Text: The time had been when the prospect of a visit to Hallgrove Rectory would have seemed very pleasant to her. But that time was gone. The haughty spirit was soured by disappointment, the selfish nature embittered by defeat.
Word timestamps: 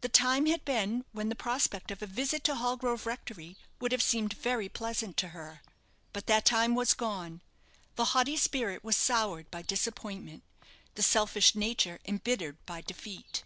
The 0.00 0.08
time 0.08 0.46
had 0.46 0.64
been 0.64 1.04
when 1.12 1.28
the 1.28 1.36
prospect 1.36 1.92
of 1.92 2.02
a 2.02 2.08
visit 2.08 2.42
to 2.42 2.56
Hallgrove 2.56 3.06
Rectory 3.06 3.56
would 3.78 3.92
have 3.92 4.02
seemed 4.02 4.32
very 4.32 4.68
pleasant 4.68 5.16
to 5.18 5.28
her. 5.28 5.62
But 6.12 6.26
that 6.26 6.44
time 6.44 6.74
was 6.74 6.92
gone. 6.92 7.40
The 7.94 8.06
haughty 8.06 8.36
spirit 8.36 8.82
was 8.82 8.96
soured 8.96 9.48
by 9.52 9.62
disappointment, 9.62 10.42
the 10.96 11.04
selfish 11.04 11.54
nature 11.54 12.00
embittered 12.04 12.66
by 12.66 12.80
defeat. 12.80 13.44